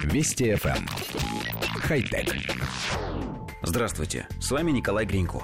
Вести 0.00 0.52
FM. 0.52 0.76
Эм. 0.76 0.86
Хай-тек. 1.80 2.34
Здравствуйте, 3.62 4.26
с 4.40 4.50
вами 4.50 4.70
Николай 4.70 5.06
Гринько. 5.06 5.42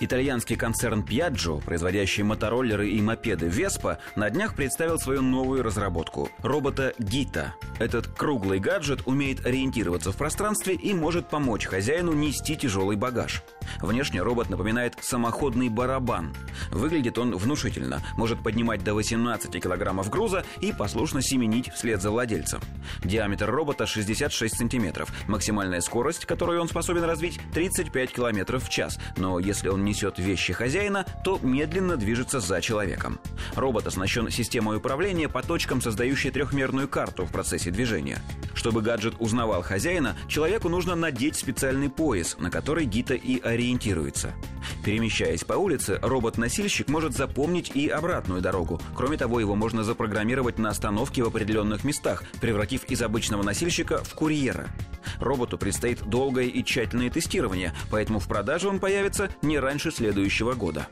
Итальянский 0.00 0.56
концерн 0.56 1.02
Piaggio, 1.02 1.62
производящий 1.64 2.22
мотороллеры 2.22 2.88
и 2.90 3.00
мопеды 3.00 3.46
Vespa, 3.46 3.98
на 4.14 4.30
днях 4.30 4.54
представил 4.54 4.98
свою 4.98 5.22
новую 5.22 5.62
разработку– 5.62 6.30
робота 6.38 6.94
Гита. 6.98 7.54
Этот 7.78 8.06
круглый 8.06 8.58
гаджет 8.58 9.00
умеет 9.06 9.44
ориентироваться 9.44 10.12
в 10.12 10.16
пространстве 10.16 10.74
и 10.74 10.94
может 10.94 11.28
помочь 11.28 11.66
хозяину 11.66 12.12
нести 12.12 12.56
тяжелый 12.56 12.96
багаж. 12.96 13.42
Внешне 13.80 14.22
робот 14.22 14.50
напоминает 14.50 14.96
самоходный 15.00 15.68
барабан. 15.68 16.34
Выглядит 16.70 17.18
он 17.18 17.36
внушительно, 17.36 18.00
может 18.16 18.42
поднимать 18.42 18.82
до 18.84 18.94
18 18.94 19.62
килограммов 19.62 20.10
груза 20.10 20.44
и 20.60 20.72
послушно 20.72 21.22
семенить 21.22 21.72
вслед 21.72 22.00
за 22.00 22.10
владельцем. 22.10 22.60
Диаметр 23.04 23.50
робота 23.50 23.86
66 23.86 24.56
сантиметров, 24.56 25.12
максимальная 25.28 25.80
скорость, 25.80 26.26
которую 26.26 26.60
он 26.60 26.68
способен 26.68 27.04
развить, 27.04 27.40
35 27.54 28.12
километров 28.12 28.64
в 28.64 28.68
час, 28.68 28.98
но 29.16 29.38
если 29.38 29.68
он 29.68 29.84
несет 29.84 30.18
вещи 30.18 30.52
хозяина, 30.52 31.04
то 31.24 31.38
медленно 31.42 31.96
движется 31.96 32.40
за 32.40 32.60
человеком. 32.60 33.18
Робот 33.54 33.86
оснащен 33.86 34.30
системой 34.30 34.78
управления 34.78 35.28
по 35.28 35.42
точкам, 35.42 35.80
создающей 35.80 36.30
трехмерную 36.30 36.88
карту 36.88 37.24
в 37.24 37.32
процессе 37.32 37.70
движения. 37.70 38.18
Чтобы 38.56 38.80
гаджет 38.80 39.14
узнавал 39.18 39.62
хозяина, 39.62 40.16
человеку 40.26 40.70
нужно 40.70 40.96
надеть 40.96 41.36
специальный 41.36 41.90
пояс, 41.90 42.36
на 42.38 42.50
который 42.50 42.86
Гита 42.86 43.14
и 43.14 43.38
ориентируется. 43.38 44.32
Перемещаясь 44.82 45.44
по 45.44 45.52
улице, 45.52 45.98
робот-носильщик 46.02 46.88
может 46.88 47.14
запомнить 47.14 47.70
и 47.74 47.88
обратную 47.88 48.40
дорогу. 48.40 48.80
Кроме 48.96 49.18
того, 49.18 49.40
его 49.40 49.54
можно 49.54 49.84
запрограммировать 49.84 50.58
на 50.58 50.70
остановке 50.70 51.22
в 51.22 51.28
определенных 51.28 51.84
местах, 51.84 52.24
превратив 52.40 52.84
из 52.84 53.02
обычного 53.02 53.42
носильщика 53.42 54.02
в 54.02 54.14
курьера. 54.14 54.68
Роботу 55.20 55.58
предстоит 55.58 56.02
долгое 56.04 56.46
и 56.46 56.64
тщательное 56.64 57.10
тестирование, 57.10 57.74
поэтому 57.90 58.18
в 58.18 58.26
продаже 58.26 58.68
он 58.68 58.80
появится 58.80 59.28
не 59.42 59.58
раньше 59.58 59.90
следующего 59.90 60.54
года. 60.54 60.88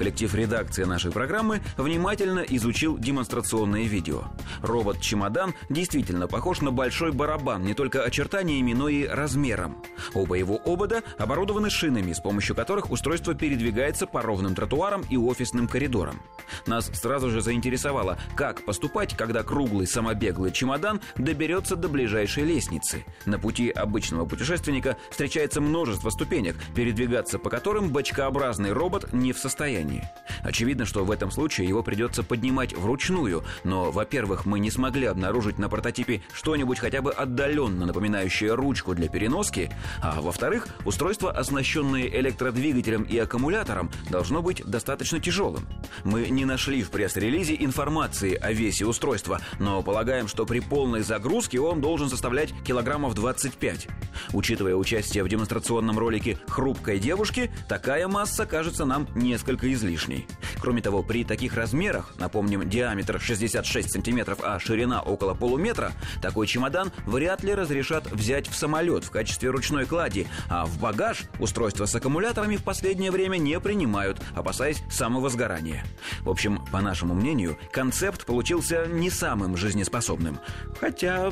Коллектив 0.00 0.34
редакции 0.34 0.84
нашей 0.84 1.12
программы 1.12 1.60
внимательно 1.76 2.40
изучил 2.40 2.96
демонстрационное 2.96 3.82
видео. 3.82 4.22
Робот-чемодан 4.62 5.52
действительно 5.68 6.26
похож 6.26 6.62
на 6.62 6.70
большой 6.70 7.12
барабан 7.12 7.64
не 7.64 7.74
только 7.74 8.02
очертаниями, 8.02 8.72
но 8.72 8.88
и 8.88 9.06
размером. 9.06 9.76
Оба 10.14 10.36
его 10.36 10.58
обода 10.64 11.02
оборудованы 11.18 11.68
шинами, 11.68 12.14
с 12.14 12.18
помощью 12.18 12.56
которых 12.56 12.90
устройство 12.90 13.34
передвигается 13.34 14.06
по 14.06 14.22
ровным 14.22 14.54
тротуарам 14.54 15.04
и 15.10 15.18
офисным 15.18 15.68
коридорам. 15.68 16.22
Нас 16.66 16.86
сразу 16.94 17.28
же 17.28 17.42
заинтересовало, 17.42 18.18
как 18.36 18.64
поступать, 18.64 19.14
когда 19.14 19.42
круглый 19.42 19.86
самобеглый 19.86 20.50
чемодан 20.50 21.02
доберется 21.16 21.76
до 21.76 21.90
ближайшей 21.90 22.44
лестницы. 22.44 23.04
На 23.26 23.38
пути 23.38 23.68
обычного 23.68 24.24
путешественника 24.24 24.96
встречается 25.10 25.60
множество 25.60 26.08
ступенек, 26.08 26.56
передвигаться 26.74 27.38
по 27.38 27.50
которым 27.50 27.90
бочкообразный 27.90 28.72
робот 28.72 29.12
не 29.12 29.34
в 29.34 29.38
состоянии 29.38 29.89
состоянии. 29.90 30.08
Очевидно, 30.42 30.86
что 30.86 31.04
в 31.04 31.10
этом 31.10 31.30
случае 31.30 31.68
его 31.68 31.82
придется 31.82 32.22
поднимать 32.22 32.74
вручную, 32.74 33.44
но, 33.64 33.90
во-первых, 33.90 34.46
мы 34.46 34.58
не 34.58 34.70
смогли 34.70 35.06
обнаружить 35.06 35.58
на 35.58 35.68
прототипе 35.68 36.22
что-нибудь 36.32 36.78
хотя 36.78 37.02
бы 37.02 37.12
отдаленно 37.12 37.86
напоминающее 37.86 38.54
ручку 38.54 38.94
для 38.94 39.08
переноски, 39.08 39.70
а 40.00 40.20
во-вторых, 40.20 40.68
устройство, 40.84 41.30
оснащенное 41.30 42.06
электродвигателем 42.06 43.02
и 43.02 43.18
аккумулятором, 43.18 43.90
должно 44.08 44.42
быть 44.42 44.64
достаточно 44.64 45.20
тяжелым. 45.20 45.66
Мы 46.04 46.28
не 46.30 46.44
нашли 46.44 46.82
в 46.82 46.90
пресс-релизе 46.90 47.56
информации 47.58 48.34
о 48.34 48.52
весе 48.52 48.86
устройства, 48.86 49.40
но 49.58 49.82
полагаем, 49.82 50.28
что 50.28 50.46
при 50.46 50.60
полной 50.60 51.02
загрузке 51.02 51.60
он 51.60 51.80
должен 51.80 52.08
составлять 52.08 52.52
килограммов 52.64 53.14
25. 53.14 53.88
Учитывая 54.32 54.74
участие 54.74 55.24
в 55.24 55.28
демонстрационном 55.28 55.98
ролике 55.98 56.38
хрупкой 56.48 56.98
девушки, 56.98 57.50
такая 57.68 58.08
масса 58.08 58.46
кажется 58.46 58.84
нам 58.84 59.08
несколько 59.14 59.72
излишней. 59.72 60.26
Кроме 60.60 60.82
того, 60.82 61.02
при 61.02 61.24
таких 61.24 61.54
размерах, 61.54 62.14
напомним, 62.18 62.68
диаметр 62.68 63.20
66 63.20 63.92
сантиметров, 63.92 64.40
а 64.42 64.58
ширина 64.58 65.02
около 65.02 65.34
полуметра, 65.34 65.92
такой 66.20 66.46
чемодан 66.46 66.92
вряд 67.06 67.42
ли 67.42 67.54
разрешат 67.54 68.10
взять 68.10 68.48
в 68.48 68.54
самолет 68.54 69.04
в 69.04 69.10
качестве 69.10 69.50
ручной 69.50 69.86
клади, 69.86 70.26
а 70.48 70.66
в 70.66 70.78
багаж 70.78 71.24
устройства 71.38 71.86
с 71.86 71.94
аккумуляторами 71.94 72.56
в 72.56 72.64
последнее 72.64 73.10
время 73.10 73.38
не 73.38 73.58
принимают, 73.60 74.20
опасаясь 74.34 74.82
самого 74.90 75.28
сгорания. 75.30 75.84
В 76.20 76.30
общем, 76.30 76.64
по 76.70 76.80
нашему 76.80 77.14
мнению, 77.14 77.58
концепт 77.72 78.24
получился 78.26 78.86
не 78.86 79.10
самым 79.10 79.56
жизнеспособным. 79.56 80.38
Хотя... 80.80 81.30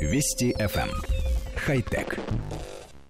Вести 0.00 0.54
FM. 0.58 1.17
Эм. 1.68 1.74
Хай-тек. 1.74 2.47